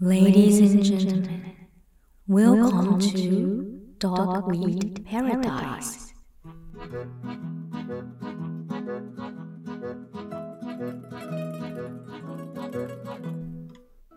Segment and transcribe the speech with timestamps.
[0.00, 1.56] Ladies and gentlemen,
[2.28, 3.66] welcome to
[3.98, 6.12] Dogweed Paradise.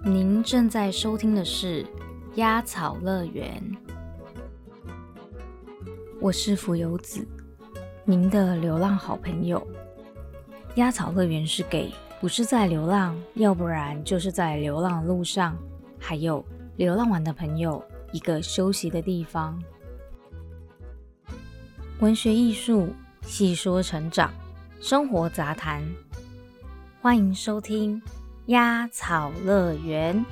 [0.03, 1.83] 您正在收听的是
[2.35, 3.59] 《鸭草乐园》，
[6.21, 7.27] 我是浮游子，
[8.05, 9.65] 您的流浪好朋友。
[10.75, 15.57] 鸭草乐园是给不是在流浪，要不然就是在流浪的路上，
[16.01, 16.43] 还有
[16.77, 19.61] 流浪完的朋友一个休息的地方。
[21.99, 22.89] 文学艺术
[23.21, 24.33] 细说成长，
[24.81, 25.87] 生活杂谈，
[26.99, 28.01] 欢迎收听
[28.47, 30.25] 鸭草乐园。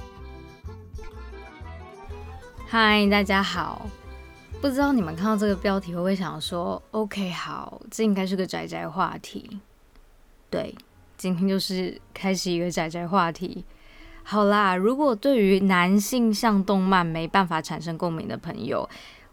[2.67, 3.85] 嗨，大家好！
[4.59, 9.59] 不知道你们看到这个标题会不会想说，OK，好，这应该是个宅宅话题。
[10.49, 10.75] 对，
[11.15, 13.63] 今天就是开始一个宅宅话题。
[14.31, 18.88] 好啦，如果对于男性向动漫没办法产生共鸣的朋友，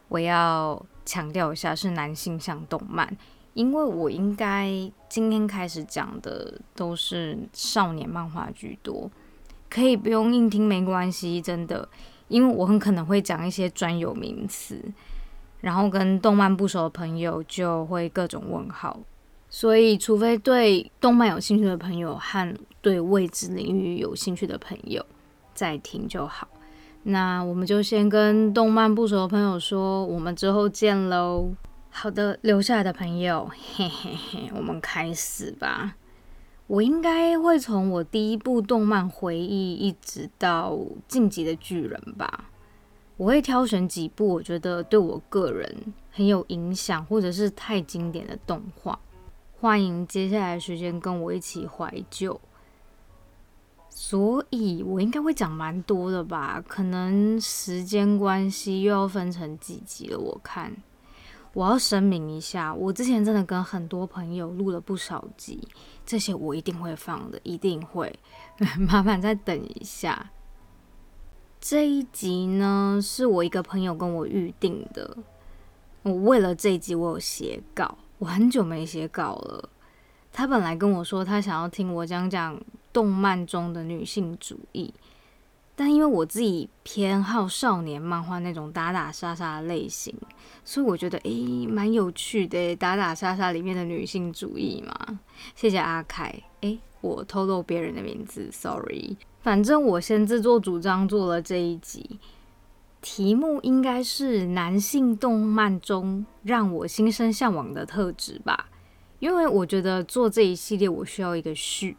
[0.09, 3.07] 我要强调一下是男性向动漫，
[3.53, 4.71] 因为我应该
[5.07, 9.11] 今天开始讲的都是少年漫画居多，
[9.69, 11.87] 可以不用硬听没关系，真的，
[12.29, 14.83] 因为我很可能会讲一些专有名词，
[15.61, 18.99] 然后跟动漫不熟的朋友就会各种问号。
[19.59, 25.03] 所以，除非对动漫有兴趣的朋友和对未知领域有兴趣的朋友
[25.55, 26.47] 再听就好。
[27.05, 31.49] 那我们就先跟动漫不熟的朋友说，我们之后见喽。
[31.89, 35.97] 好的，留下来的朋友， 嘿嘿嘿，我们开始吧。
[36.67, 42.51] 我应该会从我第一部动漫回忆一直到晋级的巨人吧。
[43.17, 49.01] 我会挑选几部我觉得对我个人很有影响，或者是太经典的动画。
[49.59, 52.39] 欢迎接下来时间跟我一起怀旧，
[53.89, 56.63] 所以我应该会讲蛮多的吧？
[56.69, 60.19] 可能时间关系又要分成几集了。
[60.19, 60.77] 我看
[61.55, 65.67] 我要声明一下，我之前真的跟很多朋友录了不少集，
[66.05, 68.15] 这些我一定会放的，一定会。
[68.79, 70.33] 麻烦再等一下，
[71.59, 75.17] 这一集呢是我一个朋友跟我预定的，
[76.03, 77.97] 我为了这一集我有写稿。
[78.19, 79.69] 我很久没写稿了。
[80.33, 82.61] 他本来跟我说，他想要听我讲讲
[82.93, 84.93] 动漫中的女性主义，
[85.75, 90.15] 但因为我自己偏好少年漫画那种打打杀杀的类型，
[90.65, 95.21] 所以我觉得诶蛮有趣的，打打杀杀里面的女性主义嘛。
[95.55, 99.17] 谢谢阿凯，诶，我透露别人的名字，sorry。
[99.43, 102.19] 反正我先自作主张做了这一集。
[103.09, 108.69] 题目应该是男性动漫中让我心生向往的特质吧，
[109.21, 111.97] 因为我觉得做这一系列我需要一个序。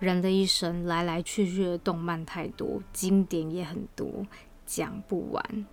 [0.00, 4.26] 人的一生来来去去的动漫太多，经典也很多，
[4.66, 5.66] 讲不完。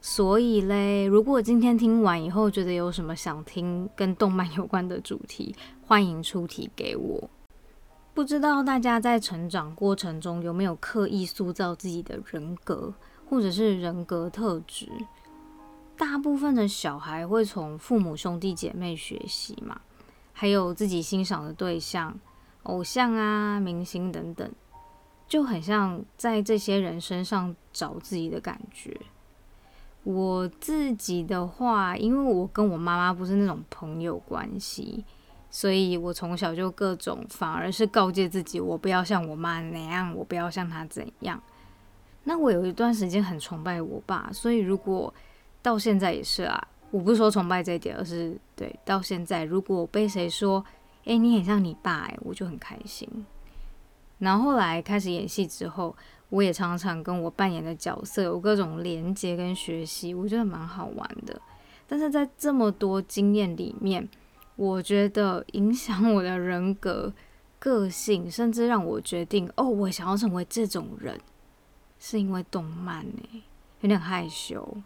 [0.00, 5.52] 所以嘞，如果今天听完以后觉得有什么想听跟动漫有关的主题，
[5.84, 7.28] 欢迎出题给我。
[8.14, 12.94] 不知道大家在成长过程中有没有刻意塑造自己的人格？
[13.28, 14.88] 或者是人格特质，
[15.96, 19.80] 大部分的小孩会从父母兄弟姐妹学习嘛，
[20.32, 22.18] 还有自己欣赏的对象、
[22.64, 24.50] 偶像啊、明星等等，
[25.26, 28.96] 就很像在这些人身上找自己的感觉。
[30.04, 35.04] 我自己的话，因为我跟我妈妈不是那种朋友关系，
[35.50, 41.42] 所以我从小就各种反而是告诫自己，我不要像我妈那样，我不要像她怎样。
[42.28, 45.14] 那我有一段时间很崇拜我爸，所以如果
[45.62, 50.64] 到现在也是啊，我不是说崇拜这一点，而是对到现在，如果被谁说，
[51.04, 53.08] 哎，你很像你爸，哎，我就很开心。
[54.18, 55.94] 然后后来开始演戏之后，
[56.30, 61.40] 我也常常跟我扮演的角色有各种连接跟学习，我觉得蛮好玩的。
[61.86, 64.08] 但是在这么多经验里面，
[64.56, 67.12] 我觉得影响我的人格、
[67.60, 71.16] 个性，甚至让我决定，哦，我想要成为这种人。
[71.98, 73.42] 是因为动漫呢，
[73.80, 74.76] 有点害羞。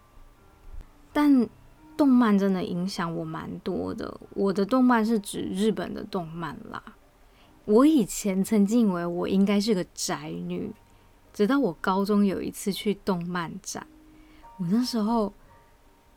[1.13, 1.49] 但
[1.97, 4.21] 动漫真的影响我蛮多的。
[4.35, 6.83] 我的动漫是指日本的动漫啦。
[7.67, 10.73] 我以前曾经以为我应该是个宅女，
[11.33, 13.87] 直到我高中有一次去动漫展，
[14.57, 15.33] 我那时候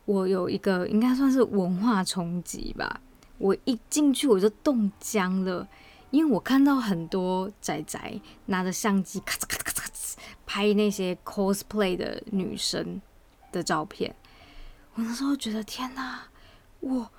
[0.04, 3.00] 我有一个应该算是文化冲击吧。
[3.38, 5.68] 我一进去我就冻僵了，
[6.10, 9.63] 因为我看到很多仔仔拿着相机咔嚓咔嚓。
[10.46, 13.00] 拍那些 cosplay 的女生
[13.52, 14.14] 的照片，
[14.94, 16.28] 我那时候觉得天哪，
[16.80, 17.10] 我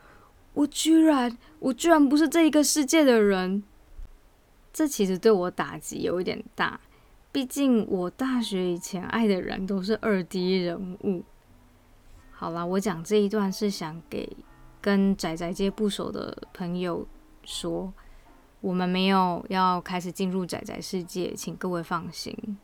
[0.54, 3.63] 我居然我居然不是这一个世界的人，
[4.72, 6.80] 这其实对我打击有一点大。
[7.31, 11.24] 毕竟我大学以前爱的人都是二 D 人物。
[12.31, 14.38] 好啦，我讲这一段是想给
[14.80, 17.06] 跟仔仔街不熟的朋友
[17.44, 17.92] 说，
[18.62, 22.57] 我们没有要开始进入仔仔世界，请各位放心。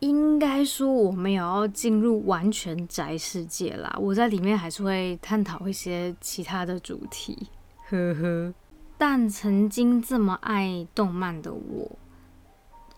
[0.00, 7.48] 应该说我没有要进入完全宅世界啦，我在里面还是会探讨一些其他的主题，
[7.88, 8.54] 呵呵。
[8.96, 11.98] 但曾经这么爱动漫的我，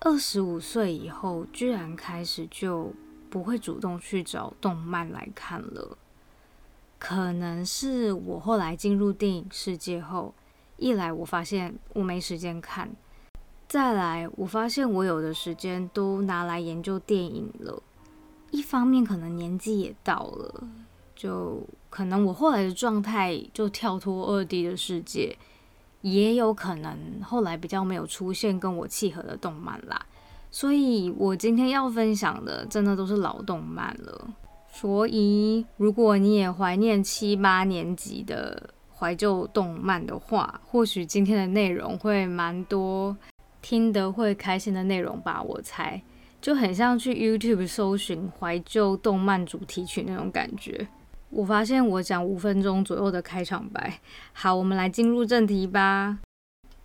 [0.00, 2.92] 二十五岁以后居然开始就
[3.28, 5.96] 不会主动去找动漫来看了。
[6.98, 10.34] 可能是我后来进入电影世界后，
[10.76, 12.90] 一来我发现我没时间看。
[13.70, 17.80] 再来，我发现我有的时间都拿来研究电影了。
[18.50, 20.64] 一方面可能年纪也到了，
[21.14, 25.38] 就可能我后来的状态就跳脱二 D 的世界，
[26.00, 30.04] 也有可能后来比较没有出现跟我契合的动漫啦。
[30.50, 34.34] 所以我今天要分享的，真的都是老动漫了。
[34.66, 43.16] 所以如果你也怀念七八年级的怀旧动漫的话，或许今天的内容会蛮多。
[43.62, 46.00] 听得会开心的内容吧，我猜
[46.40, 50.88] 就很像去 YouTube 搜寻怀旧动漫主题曲那种感觉。
[51.28, 54.00] 我发现我讲五分钟左右的开场白，
[54.32, 56.18] 好，我们来进入正题吧。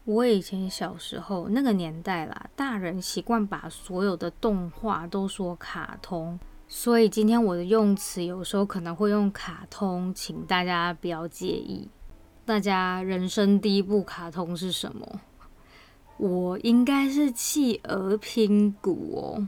[0.03, 11.89] 我以前小时候那个年代啦，大人习惯把所有的动画都说卡通，所以今天我的用词有时候可能会用卡通，请大家不要介意。
[12.45, 15.21] 大家人生第一部卡通是什么？
[16.17, 19.47] 我应该是企鹅拼骨哦，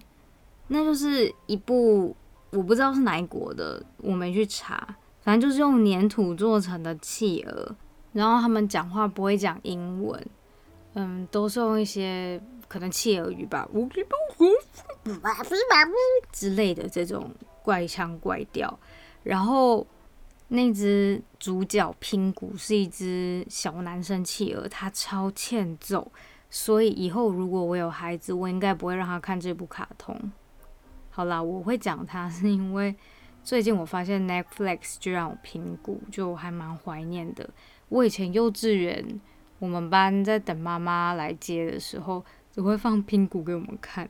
[0.68, 2.16] 那就是一部
[2.52, 7.76] 我不知道是哪一国的，我没去查，反正就是用粘土做成的企鹅，
[8.12, 10.26] 然后他们讲话不会讲英文，
[10.96, 13.66] 嗯，都是用一些可能企鹅语吧，
[16.34, 17.32] 之类的这种
[17.64, 18.78] 怪腔怪调，
[19.24, 19.88] 然后
[20.50, 26.12] 那只主角拼骨是一只小男生企鹅，他超欠揍。
[26.50, 30.18] 所以以后如果我有孩子，我应该不会让他看这部卡通。
[31.10, 32.96] 好啦，我会讲它 是因为
[33.44, 37.50] 最近我发现 Netflix 就让我评估，就还蛮怀念的。
[37.90, 39.20] 我以前幼稚园，
[39.60, 44.10] 我们班在等妈妈来接的时候，只会放拼谷给我们看。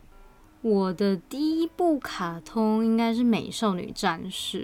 [0.62, 4.64] 我的第一部卡通应该是《美少女战士》，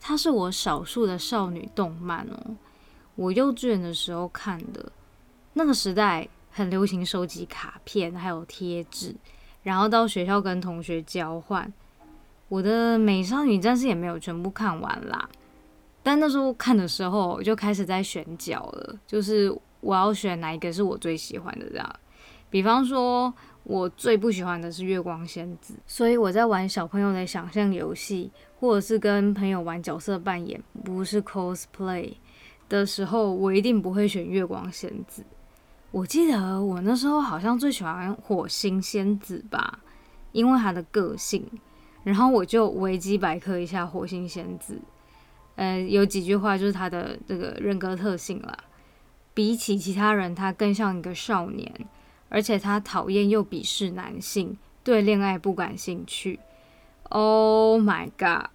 [0.00, 2.56] 它是我少数的少女动漫哦。
[3.14, 4.92] 我幼稚园的时候看的，
[5.54, 6.28] 那个时代。
[6.50, 9.14] 很流行收集卡片，还有贴纸，
[9.62, 11.72] 然后到学校跟同学交换。
[12.48, 15.28] 我的美少女战士也没有全部看完啦，
[16.02, 21.94] 但那时候看的时候就开始在选角了，就是我要选哪一个是我最喜欢的这样。
[22.50, 23.32] 比方说，
[23.62, 32.14] 我最不喜欢的是月光仙子，所以我在玩小朋友的想象游戏，或者是跟朋友玩角色扮演，不是 cosplay
[32.68, 35.24] 的时候，我一定不会选月光仙子。
[35.92, 39.80] 我记得我那时候好像最喜欢火星仙子吧，
[40.32, 41.44] 因为她的个性。
[42.02, 44.80] 然后我就维基百科一下火星仙子，
[45.56, 48.56] 呃，有几句话就是她的这个人格特性啦。
[49.34, 51.70] 比起其他人，她更像一个少年，
[52.30, 56.40] 而且她讨厌又鄙视男性，对恋爱不感兴趣。
[57.10, 58.48] Oh my god！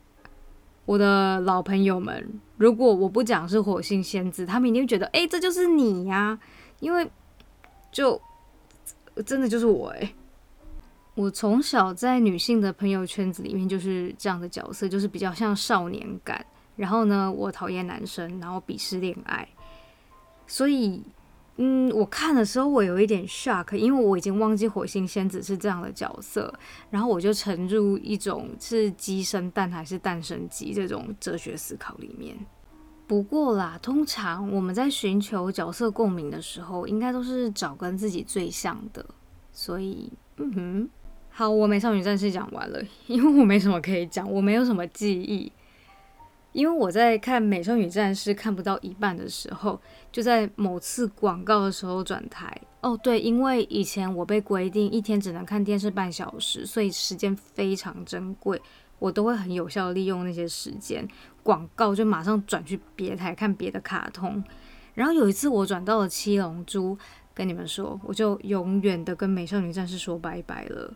[0.85, 6.39] 我的老朋友们，如果我不讲是火星仙子，他们一定会觉得，哎，这就是你呀，
[6.79, 7.11] 因为。
[7.95, 8.21] 就
[9.25, 10.13] 真的就是我哎！
[11.13, 16.45] 我从小在女性的朋友圈子里面就是这样的角色，就是比较像少年感。
[16.75, 19.47] 然后呢，我讨厌男生，然后鄙视恋爱。
[20.45, 21.01] 所以，
[21.55, 26.53] 嗯，我看的时候我有一点 shock，因为我已经忘记火星仙子是这样的角色。
[26.89, 32.35] 然后我就沉入一种是鸡生蛋还是蛋生鸡这种哲学思考里面。
[33.07, 39.05] 不过啦，通常我们在寻求角色共鸣的时候，应该都是找跟自己最像的。
[39.51, 40.89] 所以，嗯哼，
[41.29, 45.51] 好，我美少女战士讲完了，因为我没什么可以讲，我没有什么记忆。
[46.51, 49.79] 因为我在看美少女战士看不到一半的时候，
[50.11, 52.59] 就在某次广告的时候转台。
[52.79, 58.61] 哦，对，因为以前我被规定一天只能看电视半小时，所以时间非常珍贵。
[59.05, 61.07] 我都会很有效利用那些时间，
[61.43, 64.43] 广告就马上转去别台看别的卡通。
[64.95, 66.97] 然后有一次我转到了七龙珠，
[67.31, 70.91] 跟你们说，我就永远的跟美少女战士说拜拜了。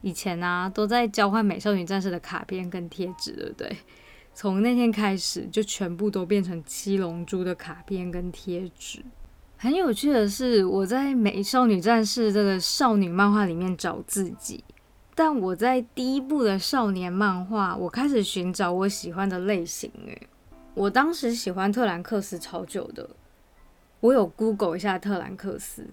[0.00, 3.76] 以前啊，都在交换美少女战士的卡片跟贴纸，对不对？
[4.32, 9.04] 从那天开始，就全部都变成七龙珠的卡片跟贴纸。
[9.56, 14.62] 很有趣的是，我在美少女战士这个少女漫画里面找自己。
[15.18, 19.90] 但我在第一部的少年漫画，我开始寻找我喜欢的类型。
[20.06, 20.28] 诶，
[20.74, 23.10] 我当时喜欢特兰克斯超久的，
[23.98, 25.84] 我有 Google 一下特兰克斯。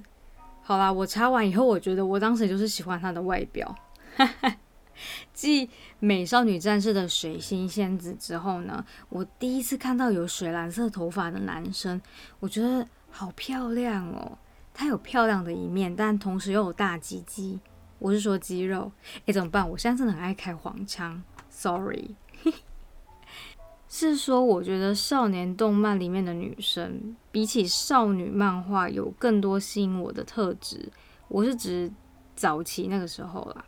[0.61, 3.75] 好啦，我查完以后，我觉得我当时就是喜欢他的外表。
[5.33, 5.65] 继
[5.99, 11.99] 《美少女战士》的水星仙子之后呢，我第一次看到有水蓝色头发的男生，
[12.39, 14.37] 我觉得好漂亮哦。
[14.71, 17.59] 他有漂亮的一面，但同时又有大鸡鸡。
[18.05, 18.91] 我是说肌肉。
[19.25, 19.67] 哎，怎么办？
[19.67, 22.13] 我现在真的很爱开黄腔，sorry。
[23.89, 30.87] 是说，我觉得少年动漫里面的女生，比起少女漫画，有更多吸引我的特质。
[31.29, 31.91] 我是指
[32.35, 33.65] 早期那个时候啦。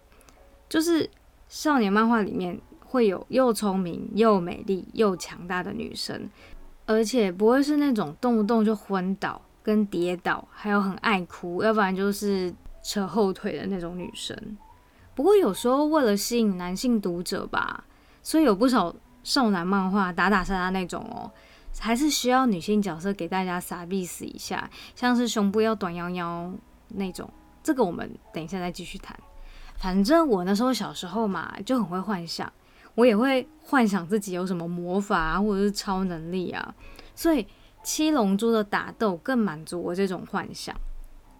[0.69, 1.09] 就是
[1.49, 6.29] 少年漫画里面会有又聪明又美丽又强大的女生，
[6.85, 12.53] 而且不会是那种动不动就昏倒跟跌倒，还有很爱哭，要不然就是
[12.87, 14.33] 扯后腿的那种女生。
[15.13, 17.83] 不过有时候为了吸引男性读者吧，
[18.23, 21.29] 所以有不少少男漫画打打杀杀那种哦，
[21.77, 26.49] 还是需要女性角色给大家傻逼死一下，像是胸部要短腰腰
[26.87, 27.29] 那种。
[27.61, 29.19] 这个我们等一下再继续谈。
[29.75, 32.49] 反正我那时候小时候嘛，就很会幻想，
[32.95, 36.73] 我也会幻想自己有什么魔法，或者是超能力啊，
[37.13, 37.45] 所以
[37.83, 40.73] 七龙珠的打斗更满足我这种幻想。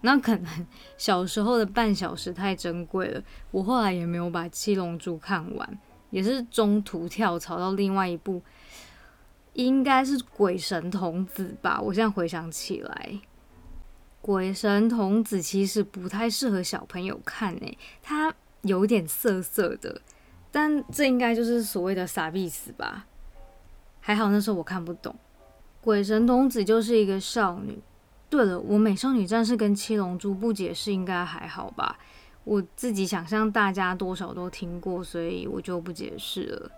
[0.00, 5.78] 那可能 小时候的半小时太珍贵了，我后来也没有把七龙珠看完，
[6.10, 8.42] 也是中途跳槽到另外一部，
[9.54, 11.80] 应该是鬼神童子吧。
[11.80, 13.20] 我现在回想起来。
[14.20, 20.00] 鬼神童子其实不太适合小朋友看诶，它有点涩涩的，
[20.50, 23.06] 但这应该就是所谓的傻逼死吧？
[24.00, 25.14] 还好那时候我看不懂。
[25.80, 27.80] 鬼神童子就是一个少女。
[28.30, 31.98] 对了，我美少女战士跟七龙珠不解释应该还好吧？
[32.44, 36.70] 我自己想象大家多少都听过，所以我就不解释了。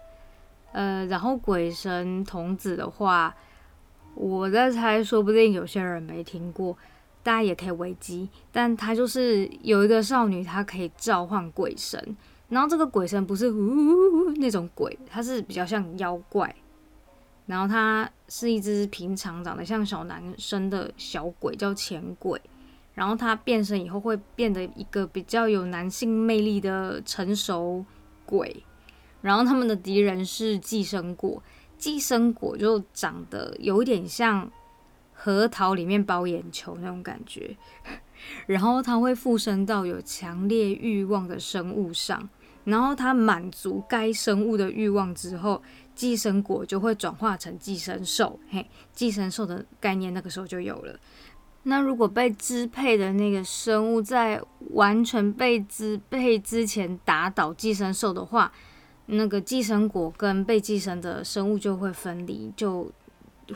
[0.73, 3.35] 呃，然后鬼神童子的话，
[4.15, 6.77] 我在猜，说不定有些人没听过。
[7.23, 12.17] 大家也可以维基，但他就是有一个少女，她可以召唤鬼神，
[12.49, 16.55] 然后这个鬼神不是呜呜呜那种鬼，它是比较像妖怪，
[17.47, 22.41] 然后它是一只平常长得像小男生的小鬼，叫钱鬼，
[22.95, 27.85] 然后它变身以后会变得一个比较有男性魅力的成熟
[28.25, 28.65] 鬼，
[29.23, 31.43] 然后他们的敌人是寄生果，
[31.77, 34.51] 寄生果就长得有点像。
[35.23, 37.55] 核桃里面包眼球那种感觉，
[38.49, 42.27] 然后它会附身到有强烈欲望的生物上，
[42.65, 45.61] 然后它满足该生物的欲望之后，
[46.01, 48.41] 寄生果就会转化成寄生兽。
[48.49, 50.99] 嘿，寄生兽的概念那个时候就有了。
[51.65, 58.51] 那如果被支配的那个生物在完全被支配之前打倒寄生兽的话，
[59.05, 62.91] 那个寄生果跟被寄生的生物就会分离，就。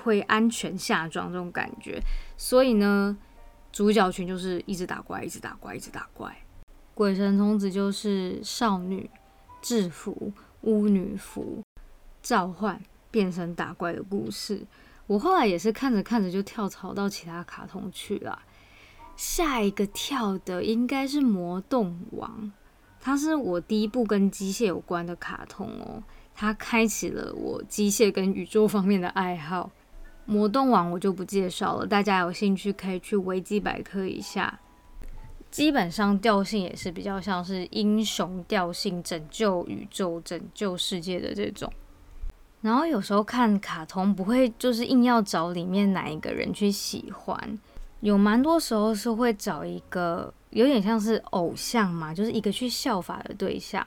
[0.03, 2.03] 会安全下装这种感觉，
[2.37, 3.17] 所以呢，
[3.71, 6.37] 主角群就是一直打怪，一直打怪，一直打怪。
[6.95, 9.09] 鬼神童子就是少女
[9.63, 10.33] 制服
[10.63, 11.63] 巫女服
[12.25, 14.66] 召唤变身打怪的故事。
[15.07, 18.40] 我后来也是看着看着就跳槽到其他卡通去了。
[19.14, 22.50] 下一个跳的应该是魔动王，
[22.99, 26.02] 它是我第一部跟机械有关的卡通哦，
[26.35, 29.71] 它开启了我机械跟宇宙方面的爱好。
[30.25, 34.59] 魔动王我就不介绍了，大家有兴趣可以去维基百科一下。
[35.50, 41.71] 基本上调性也是比较像是英雄调性，拯救宇宙、拯救世界的这种。
[42.64, 47.59] 然后有时候看卡通不会就是硬要找里面哪一个人去喜欢，
[48.00, 53.87] 有蛮多时候是会找一个有点像是偶像嘛，就是一个去效法的对象。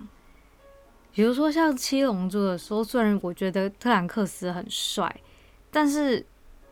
[1.11, 5.13] 比如说像七龙珠的时候，虽然我觉得特兰克斯很帅。
[5.69, 6.23] 但是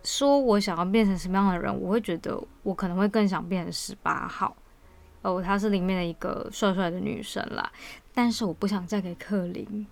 [0.04, 4.56] 说我想要变成什么样的人，我会觉得我可能会更想变成十八号
[5.24, 7.72] 哦，她是里面的一个帅帅的女生啦。
[8.14, 9.88] 但是我不想嫁给克林。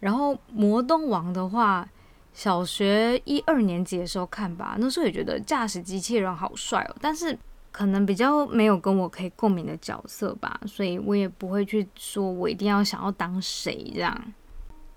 [0.00, 1.88] 然后魔动王的话，
[2.32, 6.96] 小学一二年级的时候看吧，那时候也觉得驾驶机器人好帅哦。
[7.00, 7.36] 但是
[7.72, 14.32] 可能比较没有跟我可以共鸣的角色吧，所以我也不会去说我一定要想要当谁这样。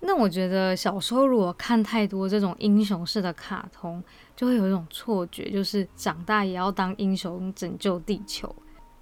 [0.02, 4.02] 那我觉得小时候如果看太多这种英雄式的卡通，
[4.34, 8.54] 就会有一种错觉，就是长大也要当英雄拯救地球。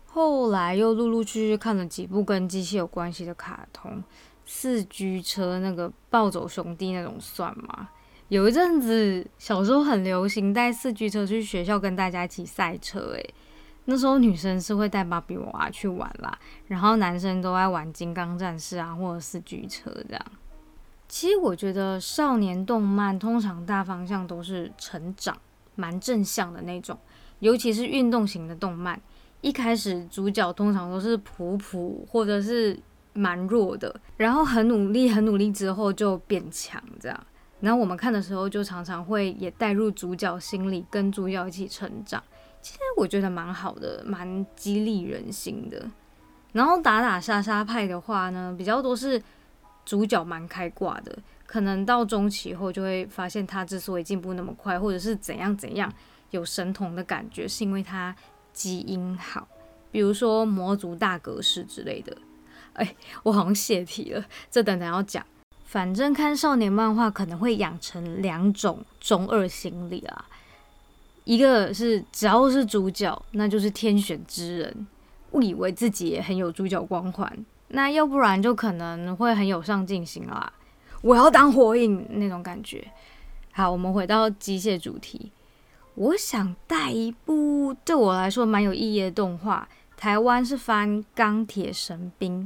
[0.06, 4.02] 后来又陆陆续续看了几部跟机器有关系的卡通，
[4.50, 7.90] 四驱车那个暴走兄弟那种算吗？
[8.28, 13.34] 有一阵子小时候很流行带四驱车去学校跟大家一起赛车，诶，
[13.84, 20.24] 那时候女生是会带芭比娃娃去玩啦，然后男生都爱玩金刚战士啊，或者四驱车这样。
[21.06, 25.36] 其实我觉得少年动漫通常大方向都是成长，
[25.74, 26.98] 蛮正向的那种，
[27.40, 28.98] 尤其是运动型的动漫，
[29.42, 32.78] 一开始主角通常都是普普或者是
[33.18, 37.26] 蛮弱的，然后很努力很努力之后就变强这样。
[37.60, 42.22] 然后我们看的时候就常常会也带入主角心里，跟主角一起成长。
[42.62, 45.90] 其实我觉得蛮好的，蛮激励人心的。
[46.52, 49.20] 然后打打杀杀派的话呢，比较多是
[49.84, 55.92] 主角蛮开挂的，可能到中期后就会发现他之所以进步那么快，或者是怎样怎样
[56.30, 58.14] 有神童的感觉，是因为他
[58.52, 59.48] 基因好，
[59.90, 62.16] 比如说魔族大格式之类的。
[62.78, 65.24] 哎，我好像泄题了，这等等要讲。
[65.64, 70.24] 反正看少年漫画可能会养成两种中二心理啊。
[71.24, 74.86] 一个是只要是主角，那就是天选之人，
[75.32, 77.28] 误以为自己也很有主角光环；
[77.68, 80.50] 那要不然就可能会很有上进心啦，
[81.02, 82.82] 我要当火影那种感觉。
[83.52, 85.30] 好，我们回到机械主题，
[85.96, 89.68] 我想带一部对我来说蛮有意义的动画，
[89.98, 92.44] 台湾是翻《钢铁神兵》，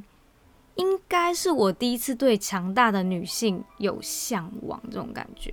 [0.76, 5.52] 应该是我第一次对强大的女性有向往这种感觉。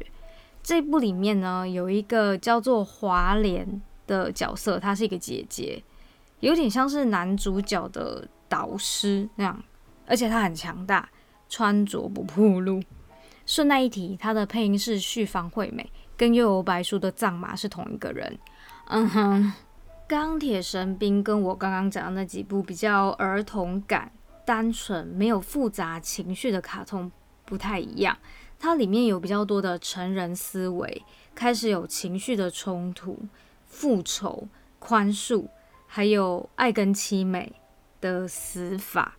[0.61, 5.81] 这部里面呢，有一个叫做华莲的角色，她是一个姐姐，
[6.39, 9.63] 有点像是男主角的导师那样，
[10.05, 11.09] 而且她很强大，
[11.49, 12.81] 穿着不暴露。
[13.45, 18.37] 顺带一提，她的配音是旭方惠美，跟幽游白书的藏马是同一个人。
[18.89, 19.53] 嗯哼，
[20.07, 24.11] 钢铁神兵跟我刚刚讲的那几部比较儿童感、
[24.49, 27.11] 单纯、没有复杂情绪的卡通
[27.45, 28.17] 不太一样。
[28.57, 31.03] 它里面有比较多的成人思维，
[31.35, 33.15] 开始有情绪的冲突、
[33.67, 34.47] 复仇、
[34.79, 35.45] 宽恕，
[35.85, 37.53] 还有爱跟凄美
[38.01, 39.15] 的死法，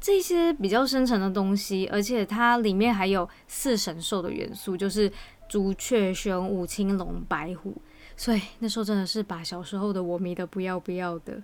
[0.00, 1.88] 这些比较深层的东西。
[1.88, 5.12] 而且它里面还有四神兽的元素，就是
[5.48, 7.74] 朱雀、玄武、青龙、白虎。
[8.16, 11.42] 所以那时候真的是把小时候的我迷得不要不要的。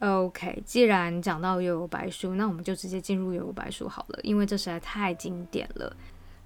[0.00, 5.90] OK，既然讲到《幽游白书》，那我们就直接进入《幽游白书》好了，因为这实在太经典了。《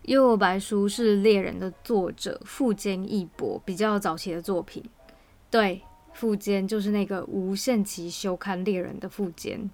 [0.02, 4.82] 幽游白书》是猎人的作者富坚义博比较早期的作品。
[5.50, 5.82] 对，
[6.12, 9.68] 富坚就是那个无限期休刊猎人的富坚。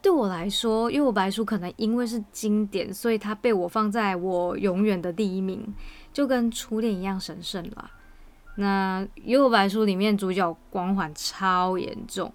[0.00, 5.74] 对我来说，《幽游白书》可能因为是经典，所以它被我放在我永远的第一名，
[6.10, 7.90] 就跟初恋一样神圣了。
[8.56, 12.32] 那《幽游白书》里面主角光环超严重。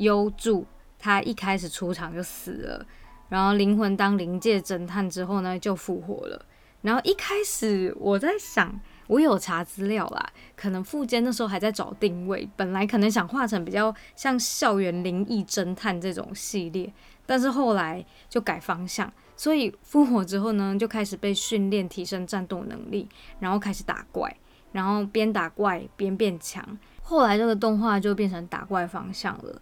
[0.00, 0.66] 幽助
[0.98, 2.86] 他一开始出场就死了，
[3.28, 6.44] 然后灵魂当灵界侦探之后呢，就复活了。
[6.82, 16.90] 然后一开始我在想，我有查资料啦，可能富坚那时候还在找定位，本来可能想画成比较像校园灵异侦探这种系列，
[17.26, 23.06] 但是后来就改方向，所以复活之后呢，就开始被训练提升战斗能力，
[23.40, 24.34] 然后开始打怪，
[24.72, 26.78] 然后边打怪边变强。
[27.02, 29.60] 后来这个动画就变成打怪方向了。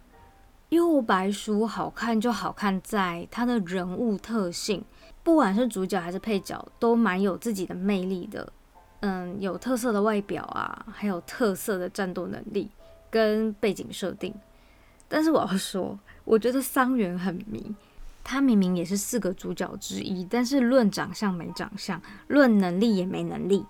[0.69, 4.83] 幽白书好看就好看在它的人物特性，
[5.23, 8.51] 不管是主角还是配角，都蛮有自己的魅力的。
[9.01, 12.69] 嗯，有特色的外表啊，还有特色的战斗能力
[13.09, 14.33] 跟背景设定。
[15.07, 17.73] 但是我要说，我觉得桑原很迷，
[18.23, 23.65] 他明明也是四个主角之一，但是论长相没长相，论能力也没能力。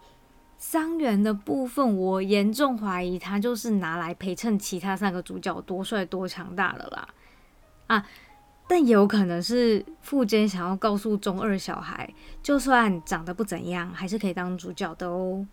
[0.59, 7.07] 伤员的部分，我严重怀疑他就是拿来陪衬其他三个主角多帅多强大的啦。
[7.87, 8.05] 啊，
[8.67, 15.47] 但也有可能是富坚想要告诉中二小孩，就算长得不怎样，还是可以当主角的哦。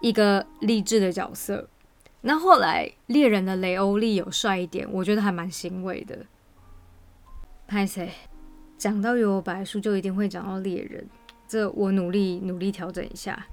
[0.00, 1.68] 一个励志的角色。
[2.22, 6.18] 那后来猎人的雷欧利有帅一点，我觉得还蛮欣慰的。
[7.68, 8.10] 拍谁？
[8.78, 11.06] 讲到有白书，就一定会讲到猎人，
[11.46, 13.46] 这我努力努力调整一下。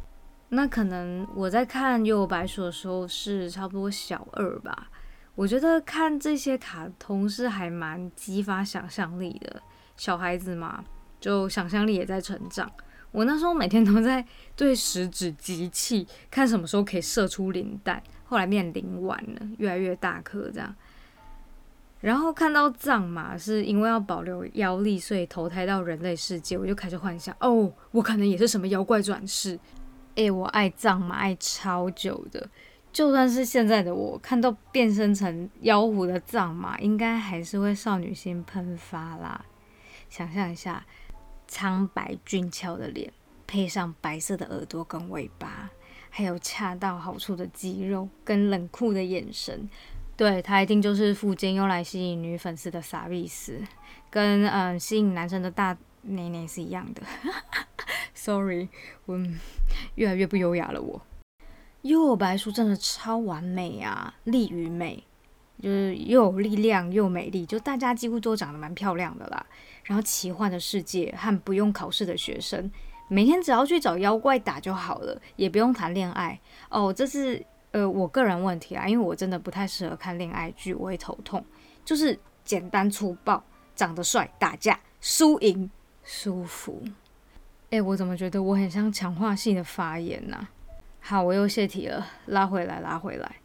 [0.49, 4.89] 那可能我在看《幽游白书》的时候是差不多小二吧。
[5.35, 9.61] 我觉得看这些卡通是还蛮激发想象力的，
[9.95, 10.83] 小孩子嘛，
[11.19, 12.69] 就想象力也在成长。
[13.11, 18.01] 我那时候每天都在对食指机器，看什么时候可以射出磷弹。
[18.25, 20.75] 后来变磷丸了，越来越大颗这样。
[22.01, 29.59] 然后看到藏马是因为要保留妖力，所以投胎到人类世界，我就开始幻想，哦，我可能也是什么妖怪转世。
[30.15, 32.49] 哎，我爱藏马爱超久的，
[32.91, 39.45] 就算是现在的我看到变身成妖狐的藏马，应该还是会少女心喷发啦。
[40.09, 40.85] 想象一下，
[41.47, 43.13] 苍白俊俏的脸，
[43.47, 45.69] 配上白色的耳朵跟尾巴，
[46.09, 49.69] 还有恰到好处的肌肉跟冷酷的眼神，
[50.17, 53.61] 对他一定就是附近用来吸引女粉丝的傻逼斯，
[54.09, 57.01] 跟嗯吸引男生的大内内是一样的。
[58.13, 58.69] Sorry，
[59.05, 59.19] 我
[59.95, 60.81] 越来越不优雅了。
[60.81, 61.01] 我
[61.81, 65.03] 幼白书真的超完美啊，力与美。
[65.61, 69.45] 就是又有力量又美丽，就大家几乎都长得蛮漂亮的啦。
[69.83, 72.71] 然后奇幻的世界和不用考试的学生，
[73.09, 76.93] 每天只要去找妖怪打就好了，也不用谈恋爱哦。
[76.93, 81.43] 这是呃我个人问题啊，因为我真的不太适合看恋爱剧，我会头痛。
[81.83, 83.43] 就是简单粗暴，
[83.75, 85.69] 长得帅，打架输赢
[86.11, 86.81] 舒服。
[87.69, 90.47] 哎，我怎么觉得我很像强化性的发言呢？
[90.99, 93.35] 好，我又泄题了，拉回来，拉回来。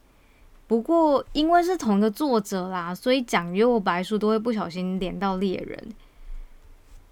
[0.67, 5.93] 不过，因为是同一个作者啦，所以讲《幽白书》都会不小心连到猎人。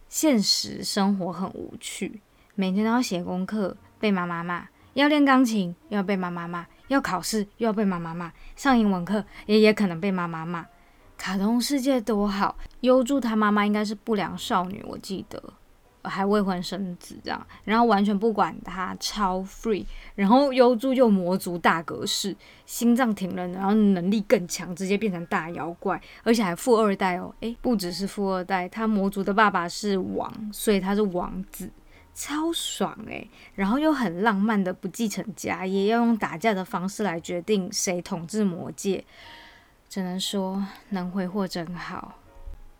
[0.09, 2.23] 现实生活很无趣，
[2.55, 10.67] 每天都要写功课，被妈妈骂；要练钢琴，又要被妈妈骂；要考试，又要被妈妈骂；上英文课，也也可能被妈妈骂。
[11.19, 15.43] 卡通世界多好，优助他妈妈应该是不良少女，我记得。
[16.05, 22.35] 还未婚生子这样，然后完全不管他，超 free，然后优助又魔族大格式，
[22.67, 31.71] 心脏挺人，然后能力更强，直接变成大妖怪，而且还富二代哦，诶，不只是富二代，他魔族的爸爸是王，所以他是王子，
[32.13, 33.31] 超爽诶。
[33.55, 39.05] 然后又很浪漫的不继承家业，要用打架的方式来决定谁统治魔界，
[39.89, 42.15] 只能说能挥霍真好。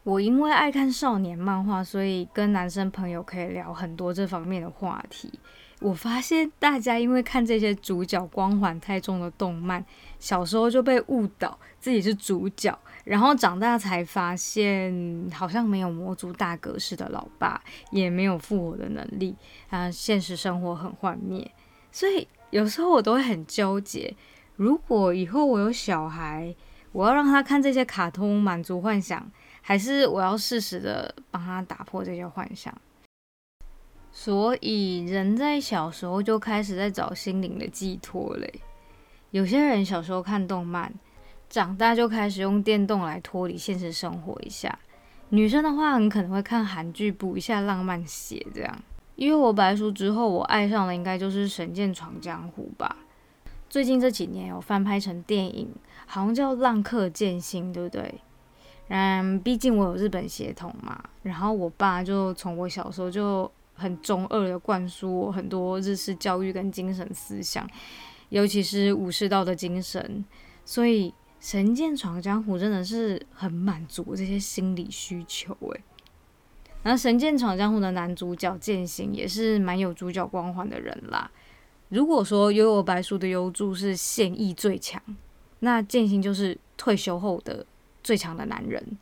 [0.05, 5.33] 我因为爱看少年漫画，所以跟男生朋友可以聊很多这方面的话题。
[5.81, 9.85] 我发现大家因为看这些主角光环太重的动漫，
[10.19, 17.61] 小时候就被误导自己是主角，然后长大才发现好像没有魔族大格式的老爸，
[17.91, 19.35] 也没有复活的能力
[19.71, 21.49] 啊，现实生活很幻灭。
[21.91, 24.15] 所以有时候我都会很纠结，
[24.57, 26.55] 如果以后我有小孩，
[26.93, 29.31] 我要让他看这些卡通满足幻想。
[29.63, 32.77] 还是我要适时的帮他打破这些幻想，
[34.11, 38.53] 所以人在小时候就开始在找心灵的寄托嘞。
[39.31, 40.93] 有些人小时候看动漫，
[41.49, 44.79] 长大就开始用电动来脱离现实生活一下。
[45.31, 48.79] 女生的话，很可能会看韩剧补一下浪漫血这样。
[49.15, 52.97] 因为我白书之后，我爱上的应该就是《神剑闯江湖》吧。
[53.71, 55.73] 最近这几年有翻拍成电影，
[56.05, 58.21] 好像叫《浪客剑心》，对不对？
[58.89, 67.67] 嗯，毕竟我有日本血统嘛，然后我爸就从我小时候就很中二的灌输我很多日式教育跟精神思想，
[68.29, 70.23] 尤其是武士道的精神，
[70.65, 75.83] 所以《神剑闯江湖》真的是很满足这些心理需求诶。
[76.83, 81.31] 然后《神剑闯江湖》的男主角剑心也是蛮有主角光环的人啦。
[81.89, 85.01] 如果说幽游白书的优助是现役最强，
[85.61, 87.65] 那剑心就是退休后的。
[88.03, 88.99] 最强的男人，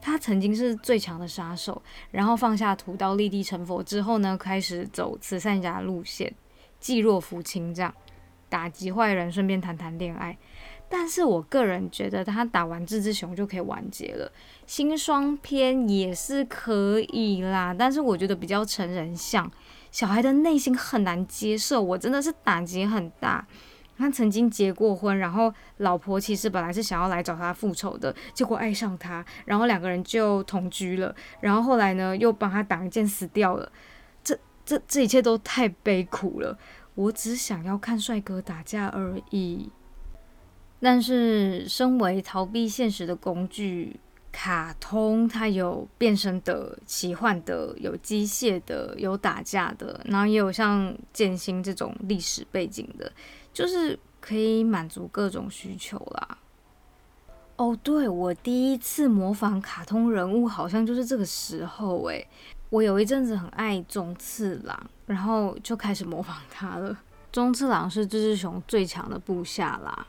[0.00, 6.34] 他曾经是最强的杀手，然后放下屠刀立地成佛之后呢，开始走慈善家路线，
[6.80, 7.94] 济弱扶倾，这样
[8.48, 10.36] 打击坏人，顺便谈谈恋爱。
[10.88, 14.30] 但是我个人觉得，他打完这只熊就可以完结了，
[14.66, 17.72] 新双篇也是可以啦。
[17.72, 19.50] 但是我觉得比较成人像，
[19.90, 23.46] 小孩的内心很难接受，我真的是打击很大。
[23.96, 33.70] 他曾经结过婚，然后老婆其实本来是想要来找他复仇的，结果爱上他，然后两个人就同居了，然后后来呢又帮他挡一箭死掉了，
[34.24, 36.58] 这这这一切都太悲苦了。
[36.94, 39.70] 我只想要看帅哥打架而已。
[40.80, 44.00] 但是身为逃避现实的工具，
[44.32, 53.12] 卡通它有变身的、奇幻的、有机械的、有打架的，然后也有像剑心这种历史背景的。
[53.52, 56.38] 就是可以满足各种需求啦。
[57.56, 62.26] 哦，对，我第一次模仿卡通人物好像就是这个时候诶，
[62.70, 66.98] 我有一阵子很爱中次郎，然后就开始模仿他了。
[67.30, 70.06] 中次郎是志志雄最强的部下啦，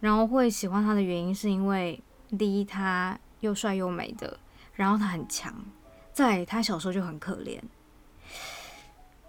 [0.00, 2.00] 然后会喜欢他的原因是因为
[2.38, 4.38] 第一他又帅又美的，
[4.74, 5.52] 然后他很强，
[6.12, 7.60] 在他小时候就很可怜。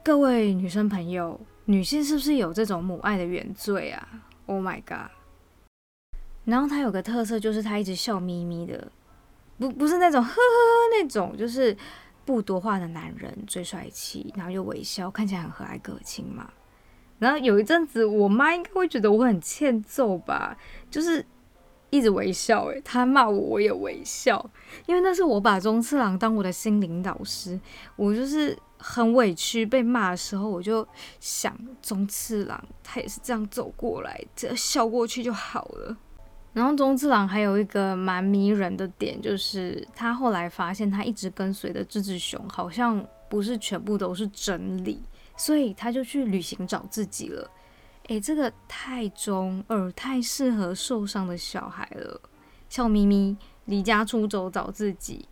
[0.03, 1.39] 各位女生朋友。
[1.69, 4.07] 女性是不是有这种母爱的原罪啊
[4.45, 5.11] ？Oh my god！
[6.45, 8.89] 然后他有个特色，就是他一直笑眯眯的，
[9.57, 10.41] 不不是那种 呵呵呵
[10.91, 11.75] 那种，就是
[12.23, 16.49] 不多话的男人最帅气，然后又微笑，看起来很和蔼可亲嘛。
[17.19, 20.57] 然后有一阵子，我妈应该会觉得我很欠揍吧，
[20.89, 21.25] 就是
[21.89, 24.49] 一直微笑，诶，她骂我我也微笑，
[24.85, 27.59] 因为那是我把中次郎当我的心灵导师，
[27.97, 28.57] 我就是。
[28.77, 30.87] 很委屈被骂的时候，我就
[31.19, 35.97] 想中次郎他也是这样走过来，只要笑过去就好了。
[36.53, 45.01] 然后中次郎还有一个蛮迷人的点，就是他后来发现他一直跟随的志志熊好像不是全部都是真理，
[45.35, 47.49] 所以他就去旅行找自己了。
[48.07, 52.19] 诶，这个太中二，太适合受伤的小孩了。
[52.69, 55.27] 笑眯眯离家出走找自己。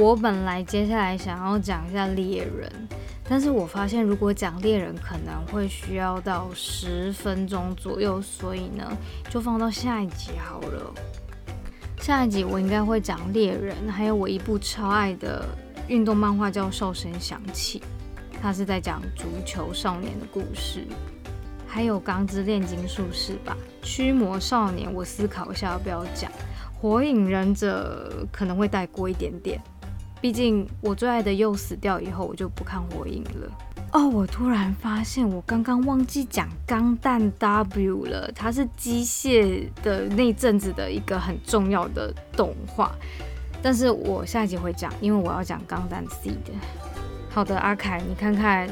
[0.00, 2.70] 我本来接下来想要讲一下猎人。
[3.28, 8.96] 但是我发现，如果讲猎人可能会需要到十分钟左右，所以呢，
[9.28, 10.94] 就放到下一集好了。
[12.00, 15.44] 下一集我应该会讲猎人，还有我一部超爱的
[15.88, 17.80] 运动漫画叫《哨声响起》，
[18.40, 20.86] 它是在讲足球少年的故事。
[21.66, 26.30] 还有《钢之炼金术士》吧，《驱魔少年》，我思考一下要不要讲。
[26.80, 29.60] 《火影忍者》可能会带过一点点。
[30.20, 33.50] 毕竟我最爱的又死掉以后，我就不看火影了。
[33.92, 42.92] 哦，我突然发现我刚刚忘记讲《钢弹 W》了，它是机械的那阵子的一个很重要的动画。
[43.62, 46.52] 但是我下一集会讲，因为我要讲《钢弹 C》的。
[47.30, 48.68] 好的，阿凯，你看看，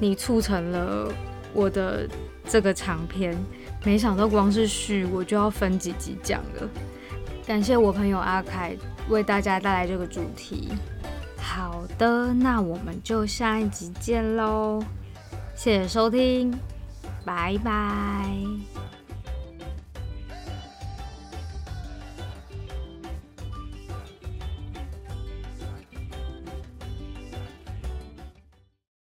[0.00, 1.12] 你促成了
[1.52, 2.08] 我的
[2.44, 3.36] 这个长篇，
[3.84, 6.68] 没想到光是序我就要分几集讲了。
[7.48, 8.76] 感谢我朋友阿凯。
[9.08, 10.68] 为大家带来这个主题。
[11.38, 14.84] 好的，那我们就下一集见喽！
[15.56, 16.52] 谢谢收听，
[17.24, 18.28] 拜拜。